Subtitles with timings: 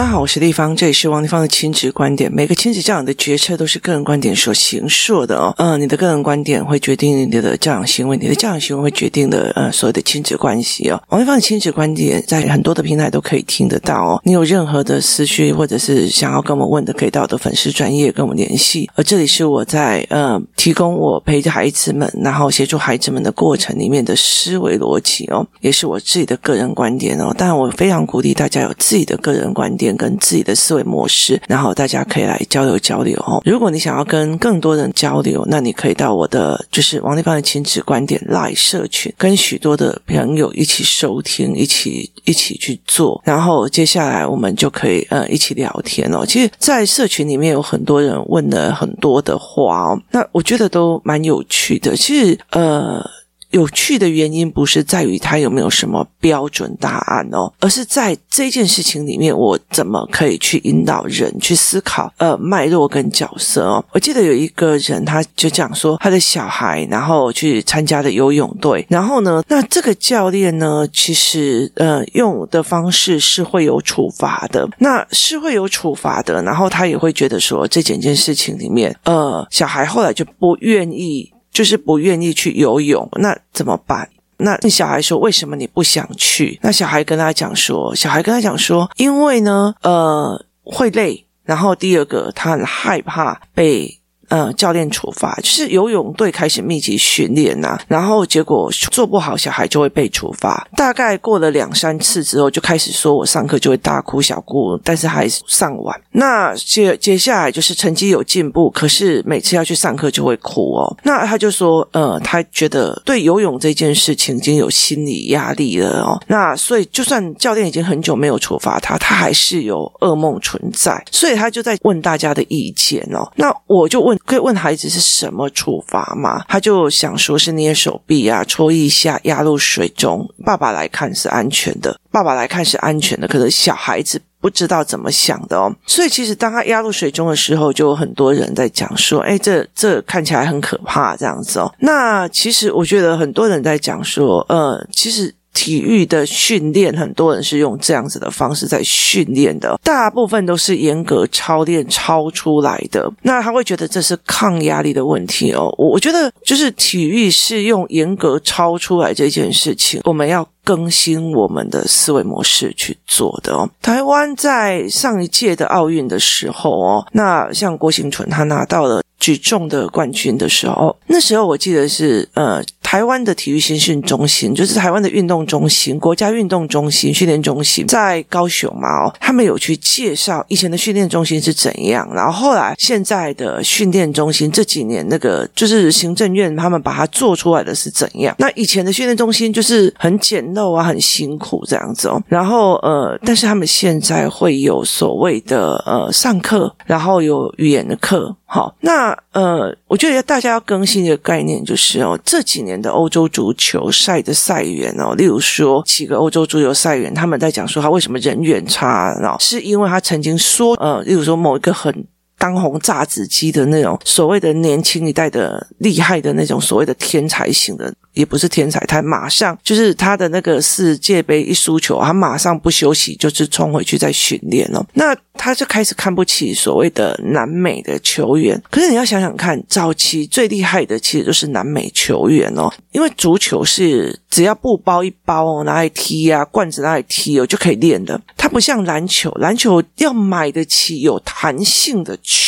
[0.00, 2.32] 大家好，我是丽芳，这里是王丽芳的亲子观点。
[2.32, 5.54] 每个亲子教养的决策都是个人观点所形塑的哦。
[5.58, 10.98] 嗯，你的个人观点会决定你的教养行为，你的教养行为会决定的呃所有的亲子关系哦。
[11.10, 14.22] 王丽芳的亲子观点在很多的平台都可以听得到哦。
[14.24, 18.88] 你有任何的思绪或者是想要跟我们问的，可以到我的粉丝专页跟我们联系。
[18.94, 27.34] 而这里是我在呃提供我陪着孩子们，然后协助孩子们的过程里面的思维逻辑哦，也是我自己的个人观点哦。
[27.36, 29.89] 当然，我非常鼓励大家有自己的个人观点。
[29.96, 33.42] 跟自己的思维模式，然后大家可以来交流交流哦。
[33.44, 43.20] 如果你想要跟更多人交流，那你可以到我的就是王立芳的亲子观点 Live 社群，跟许多的朋友一起收听，一起一起去做。
[43.24, 46.24] 然后接下来我们就可以呃一起聊天哦。
[46.26, 51.96] 其实，在社群里面有很多人问了很多的话哦，那我觉得都蛮有趣的。
[51.96, 53.04] 其实呃。
[53.50, 63.84] 有趣的原因不是在于他有没有什么标准答案哦，而是在这件事情里面，我怎么可以去引导人去思考呃脉络跟角色哦。
[63.92, 81.32] 我记得有一个人，他就讲说他的小孩，然后去参加了游泳队，然后呢，那这个教练呢，其实呃用的方式是会有处罚的，那是会有处罚的，然后他也会觉得说这整件事情里面，呃，小孩后来就不愿意。
[81.60, 84.08] 就是不愿意去游泳，那怎么办？
[84.38, 91.26] 那小孩说：“为什么你不想去？”那小孩跟他讲说：“小孩跟他讲说，因为呢，呃，会累。
[91.44, 93.94] 然后第二个，他很害怕被。”
[94.30, 100.66] 呃，教练处罚就是游泳队开始密集训练呐、啊，然后结果做不好，小孩就会被处罚。
[100.76, 106.00] 大概过了两三次之后，就开始说我上课就会大哭小哭，但是还上完。
[106.12, 110.96] 那接接下来就是成绩有进步，可是每次要去上课就会哭哦。
[111.02, 116.22] 那他就说，呃，他觉得对游泳这件事情已经有心理压力了哦。
[116.28, 121.04] 那所以就算教练已经很久没有处罚他，他还是有噩梦存在。
[121.10, 123.28] 所以他就在问大家的意见哦。
[123.34, 124.19] 那我就问。
[124.24, 126.44] 可以问孩子是什么处罚吗？
[126.48, 130.28] 他就想说是捏手臂啊，戳一下，压入水中。
[130.44, 133.26] 爸爸来看是安全的，爸爸来看是安全的。
[133.26, 135.74] 可是小孩子不知道怎么想的哦。
[135.86, 153.10] 所以其实当他压入水中的时候，就有很多人在讲说：“哎，这这看起来很可怕，这样子哦。”那其实我觉得很多人在讲说：“呃，其实。”体育的训练，很多人是用这样子的方式在训练的，大部分都是严格操练操出来的。
[153.22, 155.74] 那他会觉得这是抗压力的问题哦。
[155.76, 163.68] 我我觉得就是体育是用严格操出来这件事情，我们要更新我们的思维模式去做的哦。
[163.82, 172.60] 台湾在上一届的奥运的时候哦，那像郭婞淳他拿到了举重的冠军的时候，那时候我记得是呃。
[172.82, 188.34] 台湾的体育新训中心，就是台湾的运动中心、国家运动中心训练中心，在高雄嘛，哦，他们有去介绍以前的训练中心是怎样，然后后来现在的训练中心这几年那个就是行政院他们把它做出来的是怎样？
[188.40, 192.20] 那以前的训练中心就是很简陋啊，很辛苦这样子哦。
[192.26, 198.34] 然后呃，但是他们现在会有所谓的呃上课，然后有语言的课。
[198.52, 212.04] 好，那呃，我觉得大家要更新一个概念，就是哦，这几年的欧洲足球赛的赛员哦，例如说几个欧洲足球赛员，他们在讲说他为什么人缘差，然后是因为他曾经说，呃，例如说某一个很
[212.36, 217.94] 当红炸子鸡的那种所谓的年轻一代的厉害的那种所谓的天才型的。
[218.12, 224.84] 也不是天才，他马上就是他的那个世界杯一输球，他马上不休息，就是冲回去再训练了。
[224.94, 228.60] 那他就开始看不起所谓的南美的球员。
[228.70, 238.20] 可是你要想想看，早期最厉害的其实就是南美球员哦，因为足球是只要布包一包哦，拿来踢啊，罐子拿来踢哦就可以练的。
[238.36, 242.39] 它不像篮球，篮球要买得起有弹性的球，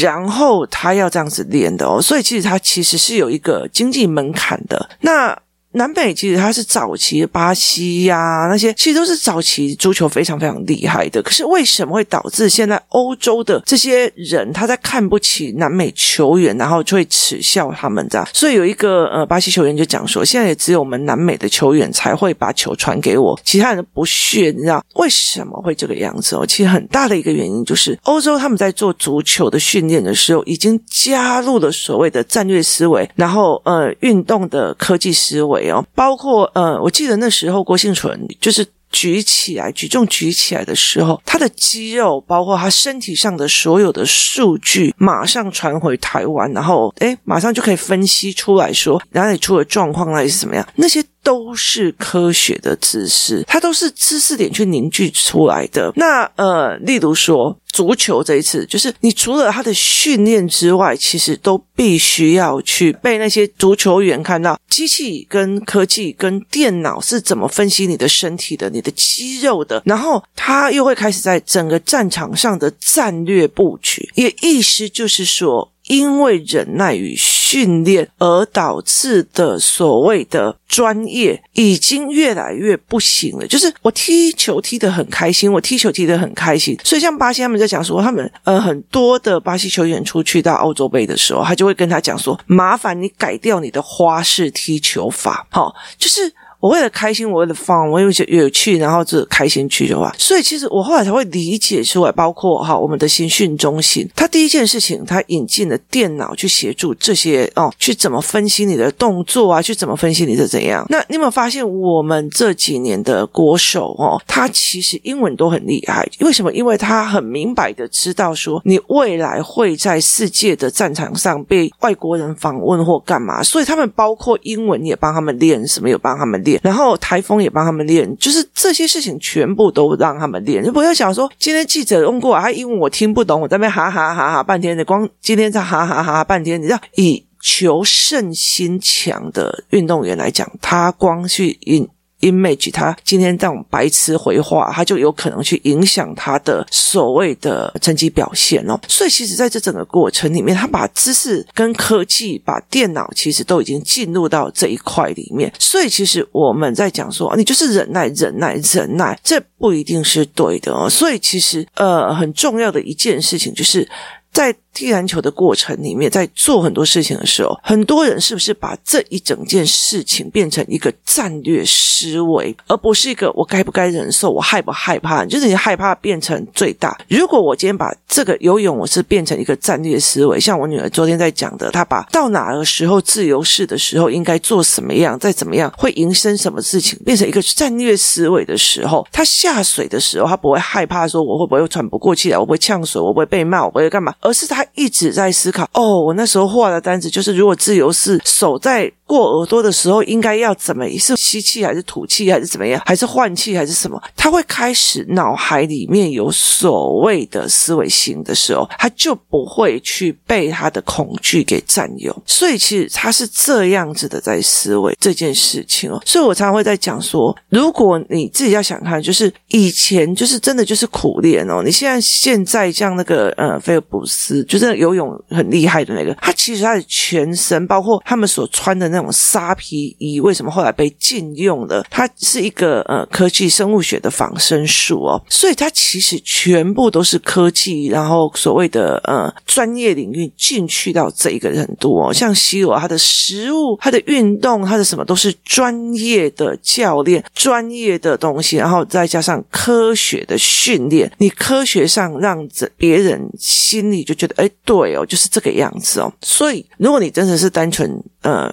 [0.00, 2.00] 然后他要这样子练的哦。
[2.00, 4.90] 所以其实他其实是有一个经济门槛的。
[5.00, 5.36] 那
[5.72, 11.22] 南美其实它是早期的巴西呀、那些其实都是早期足球非常非常厉害的。
[11.22, 18.26] 可是为什么会导致现在欧洲的这些人他在看不起南美球员，然后就会耻笑他们这样？
[18.34, 24.50] 所以有一个呃巴西球员就讲说，现在也只有我们南美的球员才会把球传给我，其他人不屑。
[24.50, 26.44] 你知道为什么会这个样子哦？
[26.44, 35.59] 其实很大的一个原因就是欧洲他们在做足球的训练的时候，已经加入了所谓的战略思维，然后呃运动的科技思维。
[35.94, 55.92] 包括呃，我记得那时候郭兴纯就是举起来举重举起来的时候，他的肌肉，包括他身体上的所有的数据，马上传回台湾，然后诶马上就可以分析出来说哪里出了状况，哪里是怎么样，那些都是科学的知识，它都是知识点去凝聚出来的。
[55.96, 75.70] 那呃，例如说足球这一次，就是你除了他的训练之外，其实都必须要去被那些足球员看到机器跟科技跟电脑是怎么分析你的身体的、你的肌肉的，然后他又会开始在整个战场上的战略布局，也意思就是说。
[75.86, 77.16] 因为忍耐与
[77.50, 83.46] 训练而导致的所谓的专业，已经越来越不行了。
[83.48, 86.78] 就是我踢球踢得很开心，我踢球踢得很开心。
[86.84, 95.44] 所以像巴西他们在讲说，他们呃很多的巴西球员出去到欧洲杯的时候，他就会跟他讲说：麻烦你改掉你的花式踢球法。
[95.50, 96.32] 好，就是。
[96.60, 110.84] 我为了开心，我为了放，我有些有趣，然后就开心去的话，所以其实我后来才会理解出来，包括哈我们的新训中心，他第一件事情，他引进了电脑去协助这些哦，去怎么分析你的动作啊，去怎么分析你的怎样。
[110.90, 116.52] 那你有没有发现，我们这几年的国手哦，他其实英文都很厉害，为什么？
[116.52, 126.49] 因为他很明白的知道说，你未来会在世界的战场上被外国人访问或干嘛，所以他们包括英文也帮他们练，什么有帮他们练。
[126.62, 130.64] 然后台风也帮他们练，就是这些事情全部都让他们练。
[130.64, 136.60] 就不要想说今天记者问过，他英文我听不懂，我在那边哈哈哈哈半天你，光今天在哈哈哈哈半天。
[136.60, 141.88] 你知道，以求胜心强的运动员来讲，他光去运。
[142.20, 148.78] image，他今天这种白痴回话，他就有可能去影响他的所谓的成绩表现哦。
[148.88, 155.52] 所以，其实在这整个过程里面，他把知识跟科技、把电脑，其实都已经进入到这一块里面。
[155.58, 160.88] 所以，其实我们在讲说，你就是忍耐、忍耐、忍耐，这不一定是对的哦。
[160.88, 163.88] 所以，其实呃，很重要的一件事情就是。
[164.32, 175.24] 在踢篮球的过程里面，在做很多事情的时候，很多人是不是把这一整件事情变成一个战略思维，而不是一个我该不该忍受，我害不害怕？
[175.24, 176.96] 就是你害怕变成最大。
[177.08, 194.14] 如果我今天把这个游泳，我是变成一个战略思维，像我女儿昨天在讲的，她把到哪个时候自由式的时候应该做什么样，再怎么样会延伸什么事情，变成一个战略思维的时候，她下水的时候，她不会害怕说我会不会喘不过气来，我不会呛水，我不会被骂，我不会干嘛。
[194.20, 200.86] 而是她他一直在思考哦，我那时候画的单子就是，如果自由式手在过耳朵的时候，应该要怎么？
[200.98, 202.80] 是吸气还是吐气，还是怎么样？
[202.84, 204.00] 还是换气还是什么？
[204.14, 212.14] 他会开始脑海里面有所谓的思维型的时候，他就不会去被他的恐惧给占有。
[212.26, 216.00] 所以其实他是这样子的在思维这件事情哦。
[216.04, 221.62] 所以我常常会在讲说，如果你自己要想看，就是以前就是真的就是苦练哦。
[221.64, 231.86] 你现在现在像那个呃菲尔普斯，就是游泳很厉害的那个，他其实他的全身，包括他们所穿的那种纱皮衣，为什么后来被禁用了？
[231.88, 242.12] 它是一个呃科技生物学的仿生术哦，所以它其实全部都是科技，然后所谓的呃专业领域进去到这一个程度哦。
[242.12, 254.39] 像西罗，他的食物、他的运动、他的什么都是专业的教练、专业的东西，然后再加上科学的训练，你科学上让着别人心里就觉得。
[254.40, 256.12] 哎，对哦，就是这个样子哦。
[256.22, 258.50] 所以，如果你真的是单纯呃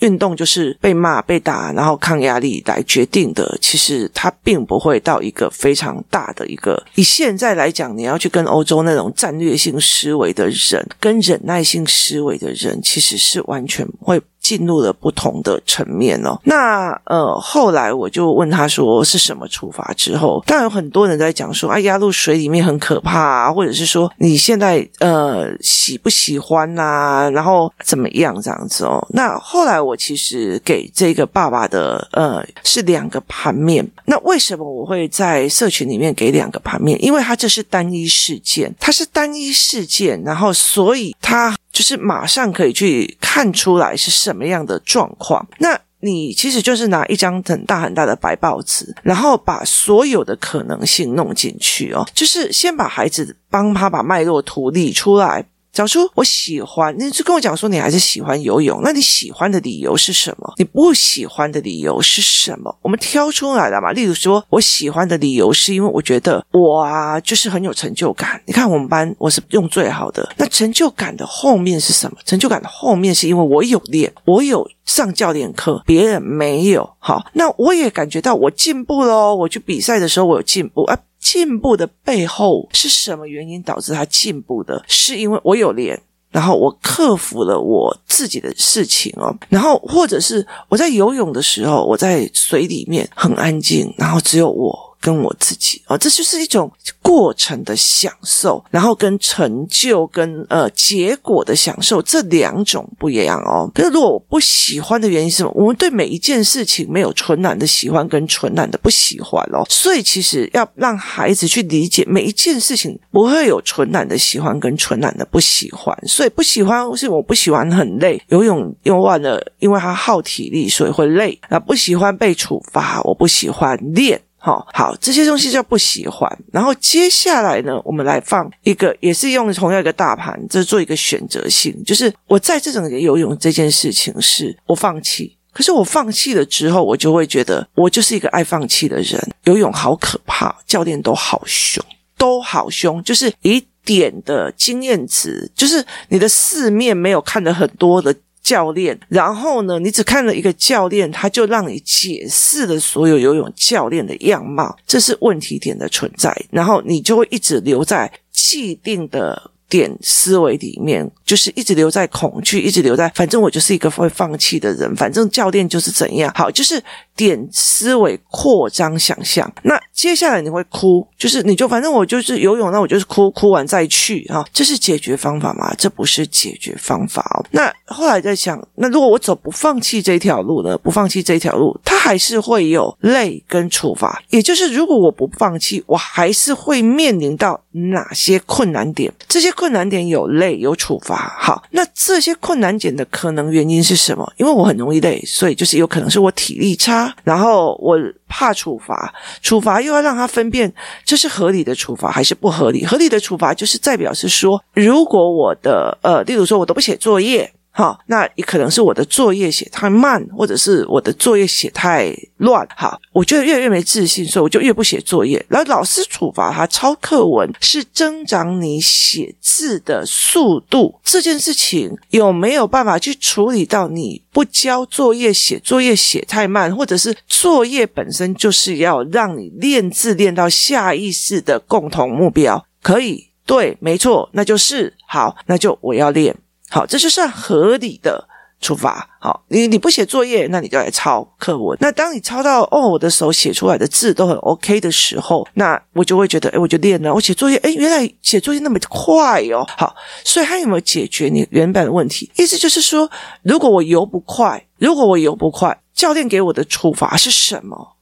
[0.00, 6.80] 运动，就是被骂、被打，然后抗压力来决定的，其实它并不会到一个非常大的一个。
[6.94, 14.20] 以现在来讲，你要去跟欧洲那种战略性思维的人，跟忍耐性思维的人，其实是完全会。
[14.40, 16.38] 进入了不同的层面哦。
[16.44, 29.06] 那呃，后来我就问他说是什么处罚之后，当然有很多人在讲说，啊，压入水里面很可怕啊，或者是说你现在呃喜不喜欢呐、啊，然后怎么样这样子哦。
[29.10, 33.86] 那后来我其实给这个爸爸的呃是两个盘面。
[34.06, 37.02] 那为什么我会在社群里面给两个盘面？
[37.04, 41.54] 因为他这是单一事件，它是单一事件，然后所以他。
[41.72, 45.46] 就是马上可以去看出来是什么样的状况。
[45.58, 52.06] 那你其实就是拿一张很大很大的白报纸，然后把所有的可能性弄进去哦。
[52.14, 55.44] 就是先把孩子帮他把脉络图理出来。
[55.72, 60.54] 找出我喜欢，你就跟我讲说你还是喜欢游泳，那你喜欢的理由是什么？
[60.56, 62.74] 你不喜欢的理由是什么？
[62.82, 63.92] 我们挑出来了嘛。
[63.92, 68.40] 例如说，我喜欢的理由是因为我觉得我啊，就是很有成就感。
[68.46, 72.16] 你看我们班我是用最好的，那成就感的后面是什么？
[72.24, 76.88] 成就感的后面是因为我有练，我有上教练课，别人没有。
[76.98, 79.36] 好，那我也感觉到我进步了哦。
[79.36, 80.98] 我去比赛的时候，我有进步啊。
[81.30, 84.82] 进步的背后是什么原因导致他进步的？
[84.88, 94.87] 是因为我有练，然后我克服了我自己的事情哦，然后或者是我在游泳的时候，我在水里面很安静，然后只有我。
[95.00, 103.70] 跟我自己啊，这就是一种过程的享受，然后跟成就跟呃结果的享受这两种不一样哦。
[103.74, 105.52] 可是如果我不喜欢的原因是什么？
[105.54, 109.64] 我们对每一件事情没有纯然的喜欢跟纯然的不喜欢哦。
[109.68, 115.96] 所以其实要让孩子去理解每一件事情不会有纯然的喜欢跟纯然的不喜欢。
[116.06, 121.38] 所以不喜欢是我不喜欢很累，游泳游完了，因为它耗体力，所以会累。
[121.48, 124.20] 啊，不喜欢被处罚，我不喜欢练。
[124.48, 126.26] 好好，这些东西叫不喜欢。
[126.50, 135.36] 然后接下来呢，我们来放一个，也是用同样一个大盘，这做一个选择性，就是我在这种游泳这件事情是我放弃。
[135.52, 139.20] 可是我放弃了之后，我就会觉得我就是一个爱放弃的人。
[139.44, 141.84] 游泳好可怕，教练都好凶，
[142.16, 148.14] 都好凶，就是一点的经验值，就是你的四面没有看的很多的。
[148.48, 159.50] 教练，然后呢，你只看了一个教练，他就让你解释了所有游泳教练的样貌，这是问题点的存在，然后你就会一直留在既定的。
[159.68, 166.82] 点思维里面就是一直留在恐惧，一直留在反正我就是一个会放弃的人，反正教练就是怎样好，就是
[167.14, 169.50] 点思维扩张想象。
[169.62, 175.74] 那接下来你会哭，就是你就反正我就是游泳，那我就是哭，哭完再去哈，这是解决方法吗？
[175.76, 177.44] 这不是解决方法哦。
[177.50, 180.78] 那后来在想，那如果我走不放弃这条路呢？
[180.78, 184.22] 不放弃这条路，它还是会有累跟处罚。
[184.30, 189.12] 也就是如果我不放弃，我还是会面临到哪些困难点？
[189.28, 189.52] 这些。
[189.58, 194.32] 困难点有累有处罚，好，那这些困难点的可能原因是什么？
[194.36, 197.98] 因为我很容易累，所以就是有可能是我体力差，然后我
[198.28, 199.12] 怕处罚，
[199.42, 200.72] 处罚又要让他分辨
[201.04, 202.86] 这是合理的处罚还是不合理。
[202.86, 207.52] 合理的处罚就是代表是说，如果我的呃，例如说我都不写作业。
[207.70, 212.66] 好，那也可能是我的作业写太慢，或者是我的作业写太乱。
[212.74, 215.44] 好，我觉得越来越没自信，所以我就越不写作业。
[215.48, 220.98] 然后老师处罚他抄课文，是增长你写字的速度。
[221.04, 232.66] 这件事情有没有办法去处理到你不交作业、写作业写太慢，或者是作业本身就是要让你练字练到下意识的共同目标？
[232.82, 236.34] 可以，对，没错，那就是好，那就我要练。
[236.70, 238.28] 好，这就算合理的
[238.60, 239.08] 处罚。
[239.20, 241.76] 好，你你不写作业，那你就来抄课文。
[241.80, 247.12] 那当你抄到哦，我的手写出来的字都很 OK 的时候，那我就会觉得，诶，我就练了。
[247.14, 249.66] 我写作业，诶，原来写作业那么快哦。
[249.76, 249.94] 好，
[250.24, 252.30] 所以他有没有解决你原本的问题？
[252.36, 253.10] 意思就是说，
[253.42, 257.96] 如果我游不快，如果我游不快，教练给我的处罚是什么？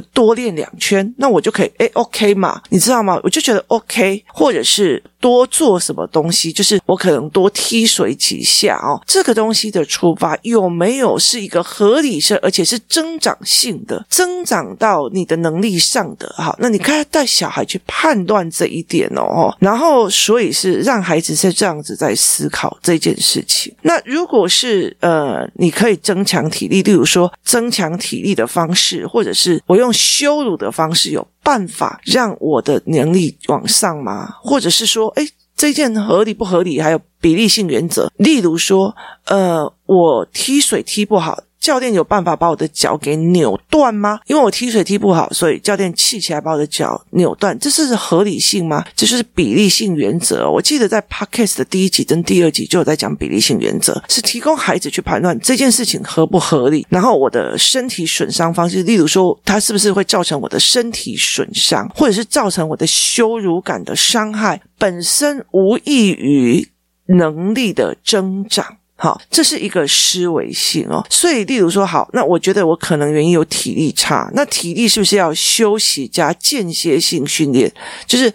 [0.00, 2.60] 多练两圈，那我就可以诶 OK 嘛？
[2.68, 3.18] 你知道吗？
[3.22, 9.00] 我就觉得 OK，或者是多做什么东西，就是我可能多踢水几下哦。
[9.06, 16.32] 这个东西的出发有没有是一个合理性，而且是增长性的，增长到你的能力上的？
[16.36, 19.54] 好，那你看带小孩去判断这一点哦。
[19.58, 23.74] 然后，所以是让孩子是这样子在思考这件事情。
[23.82, 29.87] 那如果是呃，你可以增强体力，例如说增强体力的方式，或者是我用。
[29.88, 34.34] 用羞辱的方式有办法让我的能力往上吗？
[34.42, 35.26] 或者是说，哎，
[35.56, 36.80] 这件合理不合理？
[36.80, 41.40] 还有比例性原则，例如说，呃，我踢水踢不好。
[41.60, 44.20] 教练有办法把我的脚给扭断吗？
[44.26, 48.84] 因为我踢水踢不好，所以教练气起来把我的脚扭断，这是合理性吗？
[48.94, 50.50] 这就是比例性原则。
[50.50, 56.86] 我记得在 Podcast 的第一集跟第二集就有在讲比例性原则，是提供孩子去判断这件事情合不合理。
[56.88, 66.68] 然后我的身体损伤方式，例如说，它是不是会造成我的身体损伤，或者是造成我的羞辱感的伤害，本身无异于
[67.06, 68.76] 能力的增长。
[69.00, 71.06] 好，这是一个思维性哦。
[71.08, 77.72] 所以，例如说，好，那我觉得我可能原因有体力差，那体力是不是要休息加间歇性训练？
[78.06, 78.32] 就是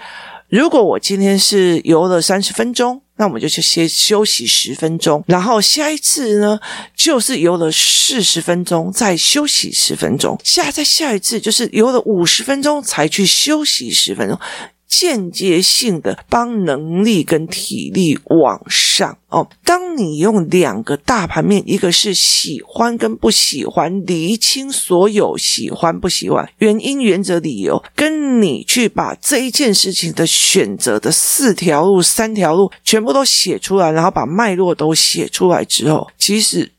[0.47, 6.57] 如果我今天是游了三十分钟，那我们就去先休息十分钟，然后下一次呢，
[6.95, 14.39] 就是游了四十分钟，再休息十分钟，下再下一次就是游了五十分钟才去休息十分钟。
[14.87, 19.47] 间接性的帮能力跟体力往上哦。
[19.63, 36.71] 当你用两个大盘面，一个是喜欢跟不喜欢，厘清所有喜欢不喜欢原因、原则、理由，跟你去把这一件事情的选择的四条路、三条路全部都写出来，然后把脉络都写出来之后，其实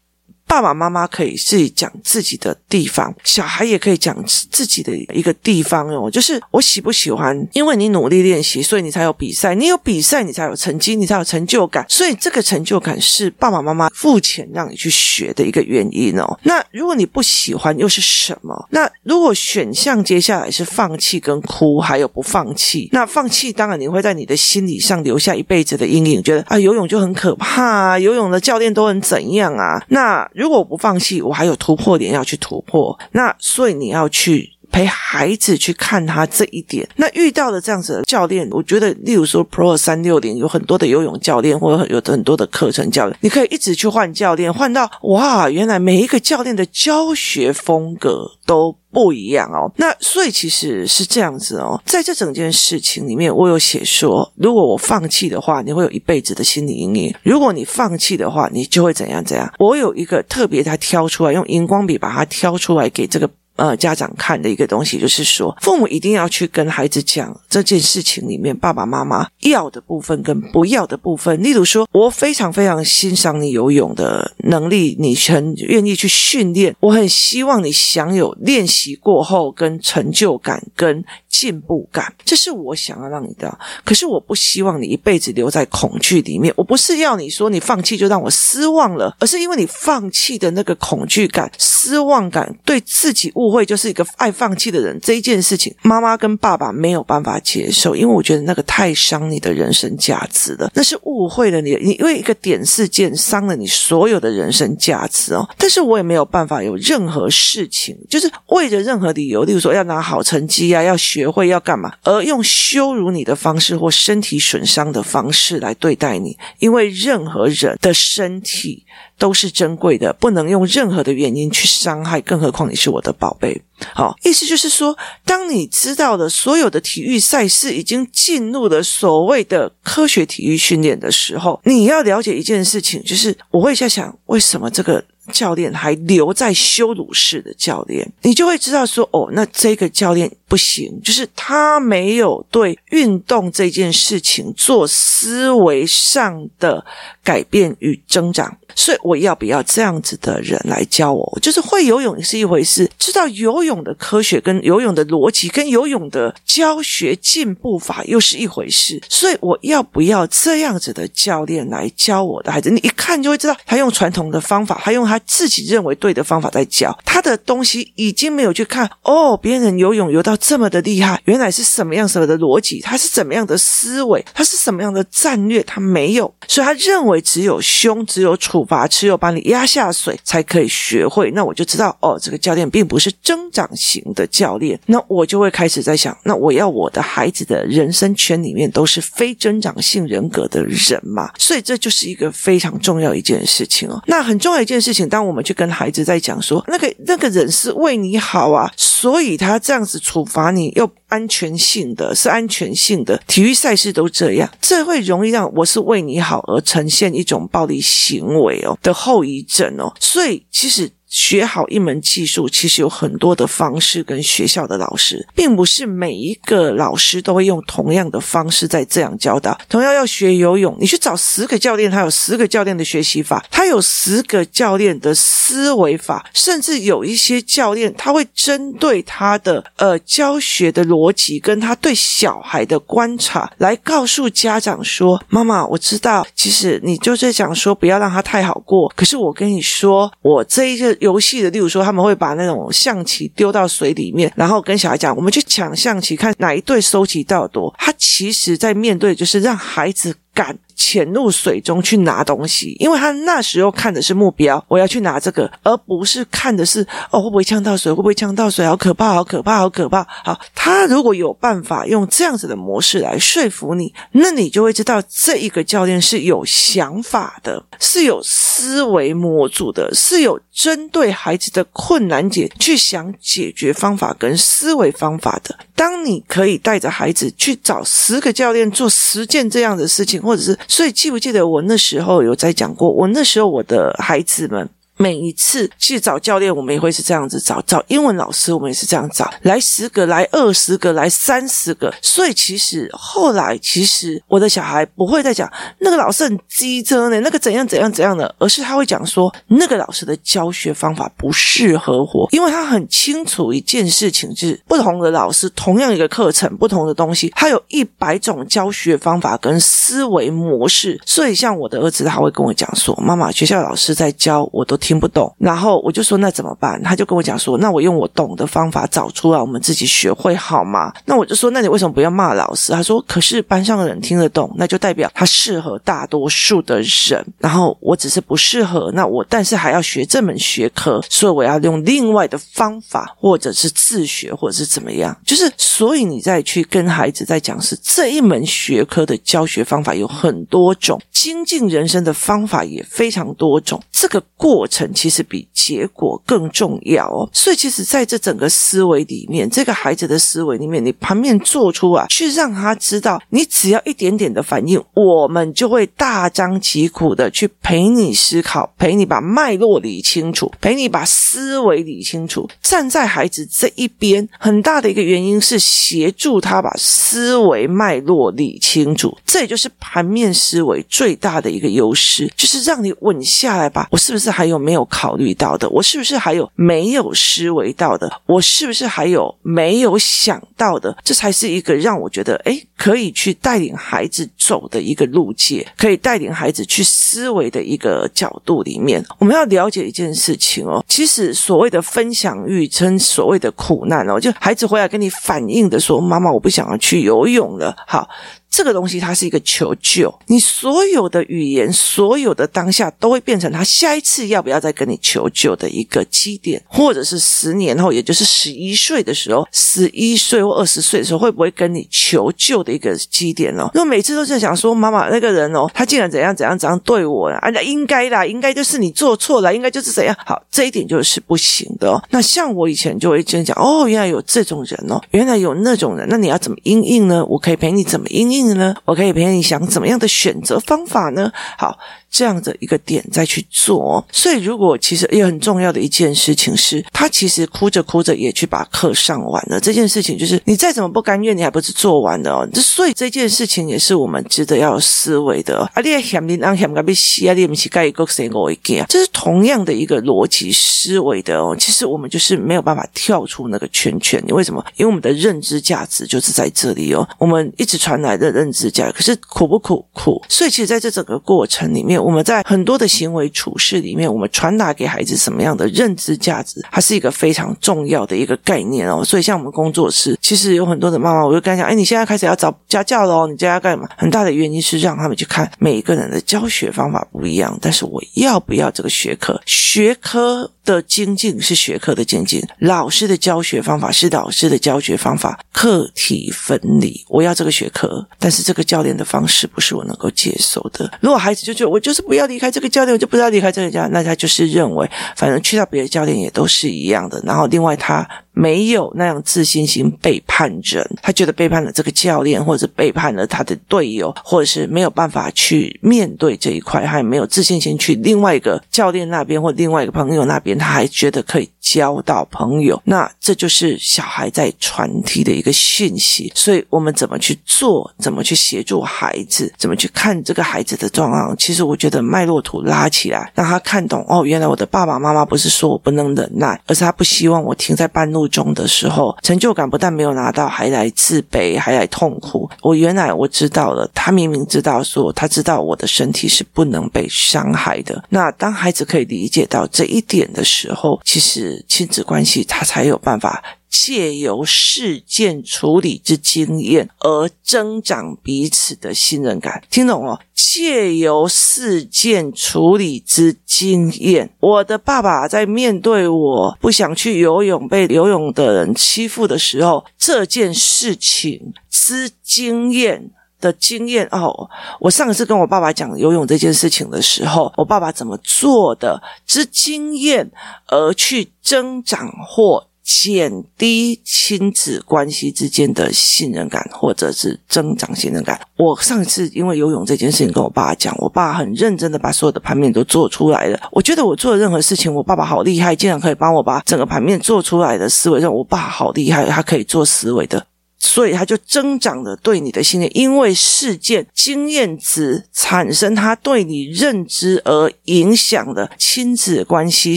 [0.46, 6.10] 爸爸妈妈可以自己讲自己的地方，小孩也可以讲自己的一个地方哦。
[6.10, 11.84] 就是我喜不喜欢，因为你努力练习，所以你才有比赛，你有比赛，你才有成绩，你才有成就感。
[11.88, 16.38] 所以这个成就感是爸爸妈妈付钱让你去学的一个原因哦。
[16.42, 18.68] 那如果你不喜欢，又是什么？
[18.70, 29.82] 那如果选项接下来是放弃跟哭，还有不放弃，那放弃当然你会在你的心理上留下一辈子的阴影，觉得啊游泳就很可怕啊，游泳的教练都很怎样啊？
[29.88, 34.50] 那如果我不放弃，我还有突破点要去突破，那所以你要去。
[34.74, 49.70] 陪孩子去看他这一点，那遇到的这样子的教练，我觉得，例如说 Pro 三六零有很多的游泳教练，或者有很多的课程教练，你可以一直去换教练，换到哇，原来每一个教练的教学风格都不一样哦。
[49.76, 59.48] 那所以其实是这样子哦，在这整件事情里面，我有写说，如果我放弃的话，你会有一辈子的心理阴影；如果你放弃的话，你就会怎样怎样。
[59.60, 63.30] 我有一个特别，他挑出来用荧光笔把它挑出来给这个。
[63.56, 71.40] 呃，家长看的一个东西就是说，父母一定要去跟孩子讲这件事情里面爸爸妈妈要的部分跟不要的部分。
[71.42, 83.56] 例如说，我非常非常欣赏你游泳的能力，你很愿意去训练，我很希望你享有练习过后跟成就感跟进步感，这是我想要让你的。
[83.84, 86.52] 可是我不希望你一辈子留在恐惧里面。
[86.56, 105.46] 我不是要你说你放弃就让我失望了，而是因为你放弃的那个恐惧感、失望感，对自己误会就是一个爱放弃的人这一件事情，妈妈跟爸爸没有办法接受，因为我觉得那个太伤你的人生价值了，那是误会了你，你因为一个点事件伤了你所有的人生价值哦。
[105.58, 118.84] 但是我也没有办法有任何事情，就是为着任何理由，例如说要拿好成绩啊，要学会要干嘛，而用羞辱你的方式或身体损伤的方式来对待你，因为任何人的身体。
[119.18, 123.62] 都是珍贵的，不能用任何的原因去伤害，更何况你是我的宝贝。
[123.92, 138.10] 好，意思就是说，当你知道了所有的体育赛事已经进入了所谓的科学体育训练的时候，你要了解一件事情，就是我会在想，为什么这个教练还留在羞辱式的教练？
[138.22, 146.84] 你就会知道说，哦，那这个教练不行，就是他没有对运动这件事情做思维上的
[147.22, 148.56] 改变与增长。
[148.76, 151.38] 所以我要不要这样子的人来教我？
[151.40, 159.00] 就是会游泳是一回事，知道游泳的科学跟游泳的逻辑跟游泳的教学进步法又是一回事。
[159.08, 162.68] 所以我要不要这样子的教练来教我的孩子？
[162.68, 166.96] 你一看就会知道，他用传统的方法，他用他自己认为对的方法在教。
[167.04, 178.64] 他的东西已经没有去看哦，别人游泳游到这么的厉害，原来是什么样什么的逻辑，他是怎么样的思维，他是什么样的战略，他没有，所以他认为只有凶，只有处。
[178.64, 194.02] 罚，只有把你压下水才可以学会，那我就知道哦，这个教练并不是增长型的教练，那我就会开始在想，那我要我的孩子的人生圈里面都是非增长性人格的人嘛，所以这就是一个非常重要一件事情哦。
[194.06, 200.90] 那很重要一件事情，当我们去跟孩子在讲说，那个那个人是为你好啊，所以他这样子处罚你又。
[201.08, 210.90] 安全性的，是安全性的，体育赛事都这样，这会容易让我是为你好而呈现一种暴力行为哦的后遗症哦，所以其实。
[211.14, 219.56] 学好一门技术，其实有很多的方式，跟学校的老师，并不是每一个老师都会用同样的方式在这样教导。
[219.68, 250.58] 同样要学游泳，你去找十个教练，他有十个教练的学习法，他有十个教练的思维法，甚至有一些教练他会针对他的呃教学的逻辑，跟他对小孩的观察，来告诉家长说：“妈妈，我知道，其实你就是想说不要让他太好过，可是我跟你说，我这一个。”游戏的，例如说，他们会把那种象棋丢到水里面，然后跟小孩讲：“我们去抢象棋，看哪一队收集到多。”他其实在面对，就是让孩子敢。
[250.76, 260.04] 潜入水中去拿东西，因为他那时候看的是目标，我要去拿这个，而不是看的是哦会不会呛到水，会不会呛到水，好可怕，好可怕，好可怕。
[260.24, 275.56] 好，他如果有办法用这样子的模式来说服你，那你就会知道这一个教练是有想法的，是有思维模组的，是有针对孩子的困难点去想解决方法跟思维方法的。
[275.76, 280.58] 当你可以带着孩子去找十个教练做十件这样的事情，或者是。
[280.66, 282.90] 所以记不记得我那时候有在讲过？
[282.90, 289.28] 我那时候我的孩子们每一次去找教练，我们也会是这样子找；找英文老师，我们也是这样找。
[289.42, 291.92] 来十个，来二十个，来三十个。
[292.00, 311.00] 所以其实后来，其实我的小孩不会再讲那个老师很机车呢，那个怎样怎样怎样的，而是他会讲说那个老师的教学方法不适合我，因为他很清楚一件事情，就是不同的老师，同样一个课程，不同的东西，他有一百种教学方法跟思维模式。
[311.04, 316.78] 所以像我的儿子，他会跟我讲说：“妈妈，学校老师在教，我都。”听不懂，然后我就说那怎么办？
[316.82, 320.92] 他就跟我讲说，那我用我懂的方法找出来，我们自己学会好吗？
[321.06, 322.70] 那我就说，那你为什么不要骂老师？
[322.70, 327.24] 他说，可是班上的人听得懂，那就代表他适合大多数的人。
[327.38, 335.16] 然后我只是不适合，那我但是还要学这门学科，所以我要用另外的方法，或者是自学，或者是怎么样？
[335.24, 344.73] 就是所以你再去跟孩子在讲是这一门学科的教学方法有很多种，精进人生的方法也非常多种，这个过程。
[344.74, 362.50] 成其实比结果更重要哦，所以其实在这整个思维里面，这个孩子的思维里面，你盘面做出啊，去让他知道，你只要一点点的反应，我们就会大张旗鼓的去陪你思考，陪你把脉络理清楚，陪你把思维理清楚。
[362.60, 373.86] 站在孩子这一边，很大的一个原因是协助他把思维脉络理清楚，这也就是盘面思维最大的一个优势，就是让你稳下来吧。
[373.92, 374.63] 我是不是还有？
[374.64, 378.10] 没有考虑到的，我是不是还有没有思维到的？
[378.24, 380.96] 我是不是还有没有想到的？
[381.04, 389.04] 这才是一个让我觉得，诶，可以去带领孩子走的一个路径，可以带领孩子去思维的一个角度里面。
[389.18, 398.08] 我们要了解一件事情哦，其实所谓的分享欲，称所谓的苦难哦，就孩子回来跟你反映的说：“妈妈，我不想要去游泳了。”好。
[398.56, 413.68] 这个东西它是一个求救，你所有的语言，所有的当下都会变成他下一次要不要再跟你求救的一个基点，或者是十年后，也就是十一岁的时候，十一岁或二十岁的时候，会不会跟你求救的一个基点哦？
[413.74, 420.16] 如果每次都在想说，妈妈那个人哦，他竟然怎样怎样怎样对我啊，那应该啦，应该就是你做错了，应该就是怎样？
[420.24, 422.00] 好，这一点就是不行的哦。
[422.10, 427.24] 那像我以前就会这样讲，哦，原来有这种人哦，原来有那种人，那你要怎么应应呢？
[427.26, 428.74] 我可以陪你怎么应应呢？
[428.84, 431.32] 我可以陪你想怎么样的选择方法呢？
[431.56, 431.78] 好。
[432.16, 439.58] 这样的一个点再去做，所以如果其实也很重要的一件事情是，他其实哭着哭着也去把课上完了。
[439.58, 442.48] 这件事情就是你再怎么不甘愿，你还不是做完的哦。
[442.54, 445.58] 所以这件事情也是我们值得要有思维的。
[445.74, 448.86] 啊，你嫌你让嫌个被洗啊，你不是该一个谁我一个啊？
[448.88, 451.56] 这是同样的一个逻辑思维的哦。
[451.58, 454.22] 其实我们就是没有办法跳出那个圈圈。
[454.24, 454.64] 你为什么？
[454.76, 457.04] 因为我们的认知价值就是在这里哦。
[457.18, 459.86] 我们一直传来的认知价值，可是苦不苦？
[459.94, 460.22] 苦。
[460.28, 461.94] 所以其实在这整个过程里面。
[461.94, 469.02] 我们在很多的行为处事里面，我们传达给孩子什么样的认知价值，它是一个非常重要的一个概念哦。
[469.04, 479.40] 所以，像我们工作室，其实有很多的妈妈，我就跟他讲：“哎，你现在开始要找家教了哦，你家要干嘛？”很大的原因是让他们去看每一个人的教学方法不一样，但是我要不要这个学科？
[479.46, 487.04] 学科的精进是学科的精进，老师的教学方法是老师的教学方法，课题分离。
[487.08, 490.90] 我要这个学科，但是这个教练的方式不是我能够接受的。
[491.00, 497.22] 如果孩子就觉得我就是不要离开这个教练，我就不要离开这个教练，那他就是认为反正去到别的教练也都是一样的。
[497.24, 498.08] 然后另外他。
[498.34, 512.82] 没有那样自信心，背叛人，他觉得背叛了这个教练，或者背叛了他的队友，或者是没有办法去面对这一块，还没有自信心去另外一个教练那边或另外一个朋友那边，他还觉得可以交到朋友。
[512.84, 516.32] 那这就是小孩在传递的一个讯息。
[516.34, 521.36] 所以我们怎么去做，怎么去协助孩子，怎么去看这个孩子的状况？
[521.38, 528.23] 其实我觉得脉络图拉起来，让他看懂哦，原来我的爸爸妈妈不是说我不能忍耐，而是他不希望我停在半路。
[528.28, 532.48] 中的时候，成就感不但没有拿到，还来自卑，还来痛苦。
[532.62, 538.04] 我原来我知道了，他明明知道说，他知道我的身体是不能被伤害的。
[538.08, 543.42] 那当孩子可以理解到这一点的时候，其实亲子关系他才有办法。
[543.76, 550.20] 借由事件处理之经验而增长彼此的信任感，听懂哦？
[550.32, 563.10] 借由事件处理之经验，我的爸爸在面对我不想去游泳、被游泳的人欺负的时候，这件事情之经验
[563.40, 564.48] 的经验哦。
[564.78, 570.30] 我上次跟我爸爸讲游泳这件事情的时候，我爸爸怎么做的之经验
[570.68, 572.68] 而去增长或。
[572.84, 578.38] 减低亲子关系之间的信任感，或者是增长信任感。
[578.58, 583.58] 我上次因为游泳这件事情跟我爸讲，我爸很认真的把所有的盘面都做出来了。
[583.72, 590.46] 我觉得我做任何事情，我爸爸好厉害，竟然可以帮我把整个盘面做出来的思维，让我爸好厉害，他可以做思维的。
[590.86, 599.96] 所以他就增长了对你的信任，因为事件经验值产生，他对你认知而影响的亲子关系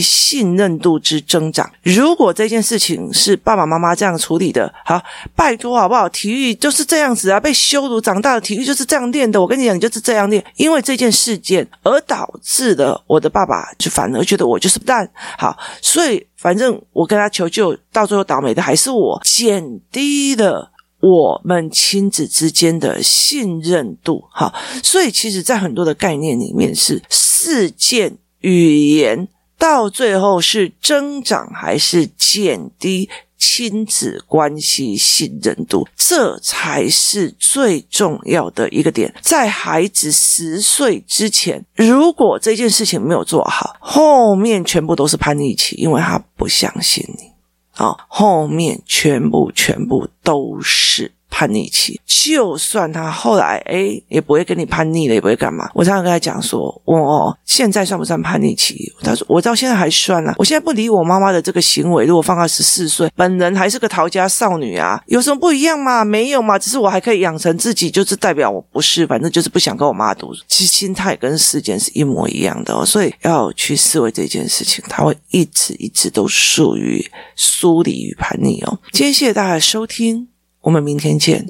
[0.00, 1.70] 信任度之增长。
[1.82, 4.98] 如果这件事情是爸爸妈妈这样处理的，好，
[5.36, 6.08] 拜托好不好？
[6.08, 9.38] 体育就是这样子啊，被羞辱长大的体育就是这样练的。
[9.38, 15.06] 我跟你讲，你就是这样练，因为这件事件而导致的，我的爸爸就反而觉得我就是蛋。
[15.36, 20.72] 好，所以反正我跟他求救，到最后倒霉的还是我，减低了。
[21.00, 39.14] 我们亲子之间的信任度，哈，所以其实，在很多的概念里面，是事件语言到最后是增长还是减低亲子关系信任度，这才是最重要的一个点。
[39.20, 47.37] 在孩子十岁之前，如果这件事情没有做好，后面全部都是叛逆期，因为他不相信你。
[47.78, 55.70] 啊，后面全部全部都是叛逆期，就算他后来诶也不会跟你叛逆了，也不会干嘛。
[55.74, 58.92] 我常常跟他讲说，我，现在算不算叛逆期？
[59.02, 60.34] 他说我到现在还算啊。
[60.38, 66.04] 我现在不理我妈妈的这个行为，如果放到十四岁，本人还是个逃家少女啊，有什么不一样吗？
[66.04, 70.34] 没有嘛，只是我还可以养成自己，就是代表我不是，反正就是不想跟我妈读。
[70.46, 77.04] 其实心态跟事件是一模一样的哦，所以要去思维这件事情，它会一直一直都属于
[77.36, 78.78] 疏离与叛逆哦。
[78.92, 80.28] 今天谢谢大家的收听。
[80.62, 81.46] 我们明天见。